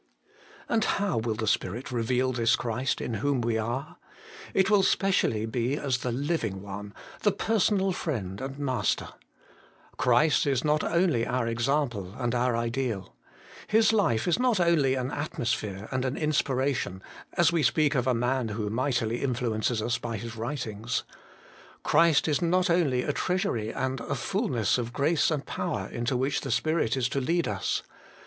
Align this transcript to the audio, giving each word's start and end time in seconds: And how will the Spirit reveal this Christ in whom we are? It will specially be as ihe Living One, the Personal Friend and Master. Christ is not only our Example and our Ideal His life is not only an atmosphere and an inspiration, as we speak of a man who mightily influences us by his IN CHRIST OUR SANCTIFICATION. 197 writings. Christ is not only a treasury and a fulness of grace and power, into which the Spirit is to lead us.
And 0.67 0.83
how 0.83 1.19
will 1.19 1.35
the 1.35 1.45
Spirit 1.45 1.91
reveal 1.91 2.31
this 2.31 2.55
Christ 2.55 3.01
in 3.01 3.13
whom 3.21 3.39
we 3.39 3.59
are? 3.59 3.97
It 4.51 4.67
will 4.67 4.81
specially 4.81 5.45
be 5.45 5.77
as 5.77 6.03
ihe 6.03 6.11
Living 6.11 6.63
One, 6.63 6.91
the 7.21 7.31
Personal 7.31 7.91
Friend 7.91 8.41
and 8.41 8.57
Master. 8.57 9.09
Christ 9.97 10.47
is 10.47 10.63
not 10.63 10.83
only 10.83 11.23
our 11.27 11.45
Example 11.45 12.15
and 12.17 12.33
our 12.33 12.57
Ideal 12.57 13.15
His 13.67 13.93
life 13.93 14.27
is 14.27 14.39
not 14.39 14.59
only 14.59 14.95
an 14.95 15.11
atmosphere 15.11 15.87
and 15.91 16.03
an 16.03 16.17
inspiration, 16.17 17.03
as 17.33 17.51
we 17.51 17.61
speak 17.61 17.93
of 17.93 18.07
a 18.07 18.15
man 18.15 18.47
who 18.47 18.71
mightily 18.71 19.21
influences 19.21 19.83
us 19.83 19.99
by 19.99 20.15
his 20.17 20.33
IN 20.35 20.39
CHRIST 20.39 20.39
OUR 20.39 20.43
SANCTIFICATION. 20.47 20.81
197 21.83 22.01
writings. 22.01 22.21
Christ 22.23 22.27
is 22.27 22.41
not 22.41 22.69
only 22.71 23.03
a 23.03 23.13
treasury 23.13 23.69
and 23.71 23.99
a 23.99 24.15
fulness 24.15 24.79
of 24.79 24.93
grace 24.93 25.29
and 25.29 25.45
power, 25.45 25.87
into 25.89 26.17
which 26.17 26.41
the 26.41 26.49
Spirit 26.49 26.97
is 26.97 27.07
to 27.09 27.21
lead 27.21 27.47
us. 27.47 27.83